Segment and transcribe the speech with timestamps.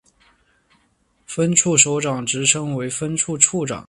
[1.27, 3.79] 分处首长职称为分处处长。